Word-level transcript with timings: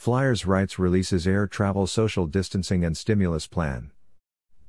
Flyers 0.00 0.46
Rights 0.46 0.78
releases 0.78 1.26
air 1.26 1.46
travel 1.46 1.86
social 1.86 2.26
distancing 2.26 2.86
and 2.86 2.96
stimulus 2.96 3.46
plan. 3.46 3.90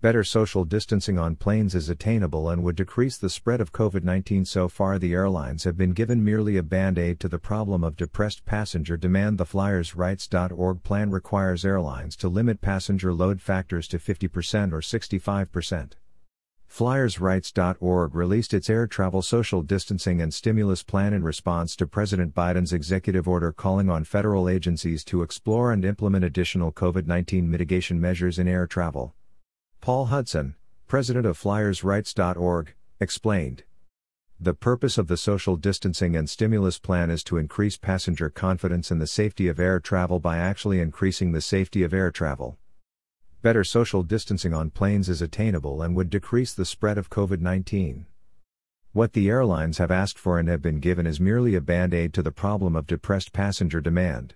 Better 0.00 0.24
social 0.24 0.64
distancing 0.64 1.20
on 1.20 1.36
planes 1.36 1.72
is 1.72 1.88
attainable 1.88 2.50
and 2.50 2.64
would 2.64 2.74
decrease 2.74 3.16
the 3.16 3.30
spread 3.30 3.60
of 3.60 3.70
COVID 3.70 4.02
19. 4.02 4.44
So 4.44 4.68
far, 4.68 4.98
the 4.98 5.12
airlines 5.12 5.62
have 5.62 5.76
been 5.76 5.92
given 5.92 6.24
merely 6.24 6.56
a 6.56 6.64
band 6.64 6.98
aid 6.98 7.20
to 7.20 7.28
the 7.28 7.38
problem 7.38 7.84
of 7.84 7.94
depressed 7.94 8.44
passenger 8.44 8.96
demand. 8.96 9.38
The 9.38 9.46
FlyersRights.org 9.46 10.82
plan 10.82 11.12
requires 11.12 11.64
airlines 11.64 12.16
to 12.16 12.28
limit 12.28 12.60
passenger 12.60 13.14
load 13.14 13.40
factors 13.40 13.86
to 13.86 14.00
50% 14.00 14.72
or 14.72 14.80
65%. 14.80 15.92
FlyersRights.org 16.70 18.14
released 18.14 18.54
its 18.54 18.70
air 18.70 18.86
travel 18.86 19.22
social 19.22 19.60
distancing 19.60 20.22
and 20.22 20.32
stimulus 20.32 20.84
plan 20.84 21.12
in 21.12 21.24
response 21.24 21.74
to 21.74 21.86
President 21.86 22.32
Biden's 22.32 22.72
executive 22.72 23.26
order 23.26 23.50
calling 23.50 23.90
on 23.90 24.04
federal 24.04 24.48
agencies 24.48 25.04
to 25.06 25.22
explore 25.22 25.72
and 25.72 25.84
implement 25.84 26.24
additional 26.24 26.70
COVID 26.70 27.06
19 27.06 27.50
mitigation 27.50 28.00
measures 28.00 28.38
in 28.38 28.46
air 28.46 28.68
travel. 28.68 29.14
Paul 29.80 30.06
Hudson, 30.06 30.54
president 30.86 31.26
of 31.26 31.36
FlyersRights.org, 31.38 32.74
explained. 33.00 33.64
The 34.38 34.54
purpose 34.54 34.96
of 34.96 35.08
the 35.08 35.16
social 35.16 35.56
distancing 35.56 36.14
and 36.14 36.30
stimulus 36.30 36.78
plan 36.78 37.10
is 37.10 37.24
to 37.24 37.36
increase 37.36 37.76
passenger 37.76 38.30
confidence 38.30 38.92
in 38.92 39.00
the 39.00 39.08
safety 39.08 39.48
of 39.48 39.58
air 39.58 39.80
travel 39.80 40.20
by 40.20 40.38
actually 40.38 40.80
increasing 40.80 41.32
the 41.32 41.40
safety 41.40 41.82
of 41.82 41.92
air 41.92 42.12
travel. 42.12 42.59
Better 43.42 43.64
social 43.64 44.02
distancing 44.02 44.52
on 44.52 44.68
planes 44.68 45.08
is 45.08 45.22
attainable 45.22 45.80
and 45.80 45.96
would 45.96 46.10
decrease 46.10 46.52
the 46.52 46.66
spread 46.66 46.98
of 46.98 47.08
COVID 47.08 47.40
19. 47.40 48.04
What 48.92 49.14
the 49.14 49.30
airlines 49.30 49.78
have 49.78 49.90
asked 49.90 50.18
for 50.18 50.38
and 50.38 50.46
have 50.50 50.60
been 50.60 50.78
given 50.78 51.06
is 51.06 51.18
merely 51.18 51.54
a 51.54 51.62
band 51.62 51.94
aid 51.94 52.12
to 52.14 52.22
the 52.22 52.32
problem 52.32 52.76
of 52.76 52.86
depressed 52.86 53.32
passenger 53.32 53.80
demand. 53.80 54.34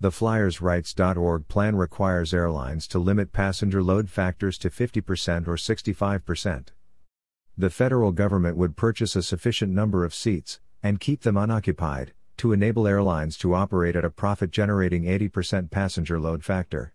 The 0.00 0.08
FlyersRights.org 0.08 1.46
plan 1.48 1.76
requires 1.76 2.32
airlines 2.32 2.88
to 2.88 2.98
limit 2.98 3.32
passenger 3.32 3.82
load 3.82 4.08
factors 4.08 4.56
to 4.58 4.70
50% 4.70 5.46
or 5.46 5.56
65%. 5.56 6.68
The 7.58 7.70
federal 7.70 8.12
government 8.12 8.56
would 8.56 8.76
purchase 8.76 9.14
a 9.14 9.22
sufficient 9.22 9.72
number 9.72 10.06
of 10.06 10.14
seats, 10.14 10.58
and 10.82 11.00
keep 11.00 11.20
them 11.20 11.36
unoccupied, 11.36 12.14
to 12.38 12.52
enable 12.52 12.88
airlines 12.88 13.36
to 13.38 13.52
operate 13.52 13.94
at 13.94 14.06
a 14.06 14.10
profit 14.10 14.50
generating 14.50 15.02
80% 15.02 15.70
passenger 15.70 16.18
load 16.18 16.42
factor. 16.42 16.94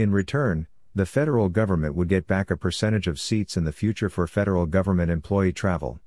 In 0.00 0.12
return, 0.12 0.66
the 0.94 1.04
federal 1.04 1.50
government 1.50 1.94
would 1.94 2.08
get 2.08 2.26
back 2.26 2.50
a 2.50 2.56
percentage 2.56 3.06
of 3.06 3.20
seats 3.20 3.58
in 3.58 3.64
the 3.64 3.70
future 3.70 4.08
for 4.08 4.26
federal 4.26 4.64
government 4.64 5.10
employee 5.10 5.52
travel. 5.52 6.00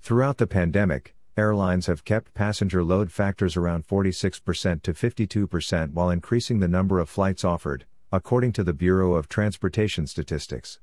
Throughout 0.00 0.38
the 0.38 0.48
pandemic, 0.48 1.14
airlines 1.36 1.86
have 1.86 2.04
kept 2.04 2.34
passenger 2.34 2.82
load 2.82 3.12
factors 3.12 3.56
around 3.56 3.86
46% 3.86 4.82
to 4.82 4.92
52% 4.92 5.92
while 5.92 6.10
increasing 6.10 6.58
the 6.58 6.66
number 6.66 6.98
of 6.98 7.08
flights 7.08 7.44
offered, 7.44 7.86
according 8.10 8.54
to 8.54 8.64
the 8.64 8.72
Bureau 8.72 9.14
of 9.14 9.28
Transportation 9.28 10.08
Statistics. 10.08 10.80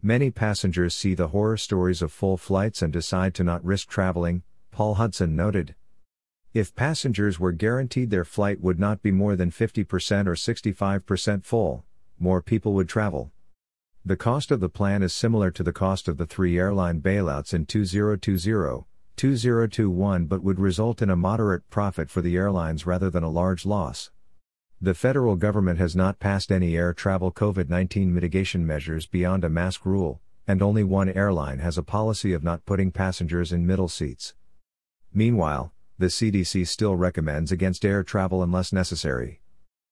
Many 0.00 0.30
passengers 0.30 0.94
see 0.94 1.12
the 1.12 1.28
horror 1.28 1.58
stories 1.58 2.00
of 2.00 2.10
full 2.10 2.38
flights 2.38 2.80
and 2.80 2.90
decide 2.90 3.34
to 3.34 3.44
not 3.44 3.62
risk 3.62 3.90
traveling, 3.90 4.44
Paul 4.70 4.94
Hudson 4.94 5.36
noted. 5.36 5.74
If 6.56 6.74
passengers 6.74 7.38
were 7.38 7.52
guaranteed 7.52 8.08
their 8.08 8.24
flight 8.24 8.62
would 8.62 8.78
not 8.78 9.02
be 9.02 9.10
more 9.10 9.36
than 9.36 9.50
50% 9.50 10.26
or 10.26 10.32
65% 10.32 11.44
full, 11.44 11.84
more 12.18 12.40
people 12.40 12.72
would 12.72 12.88
travel. 12.88 13.30
The 14.06 14.16
cost 14.16 14.50
of 14.50 14.60
the 14.60 14.70
plan 14.70 15.02
is 15.02 15.12
similar 15.12 15.50
to 15.50 15.62
the 15.62 15.74
cost 15.74 16.08
of 16.08 16.16
the 16.16 16.24
three 16.24 16.58
airline 16.58 17.02
bailouts 17.02 17.52
in 17.52 17.66
2020 17.66 18.86
2021 19.16 20.24
but 20.24 20.42
would 20.42 20.58
result 20.58 21.02
in 21.02 21.10
a 21.10 21.14
moderate 21.14 21.68
profit 21.68 22.08
for 22.08 22.22
the 22.22 22.36
airlines 22.36 22.86
rather 22.86 23.10
than 23.10 23.22
a 23.22 23.28
large 23.28 23.66
loss. 23.66 24.10
The 24.80 24.94
federal 24.94 25.36
government 25.36 25.78
has 25.78 25.94
not 25.94 26.18
passed 26.18 26.50
any 26.50 26.74
air 26.74 26.94
travel 26.94 27.30
COVID 27.30 27.68
19 27.68 28.14
mitigation 28.14 28.66
measures 28.66 29.04
beyond 29.04 29.44
a 29.44 29.50
mask 29.50 29.84
rule, 29.84 30.22
and 30.46 30.62
only 30.62 30.84
one 30.84 31.10
airline 31.10 31.58
has 31.58 31.76
a 31.76 31.82
policy 31.82 32.32
of 32.32 32.42
not 32.42 32.64
putting 32.64 32.92
passengers 32.92 33.52
in 33.52 33.66
middle 33.66 33.88
seats. 33.88 34.32
Meanwhile, 35.12 35.74
the 35.98 36.06
CDC 36.06 36.66
still 36.68 36.94
recommends 36.94 37.50
against 37.50 37.84
air 37.84 38.02
travel 38.02 38.42
unless 38.42 38.72
necessary. 38.72 39.40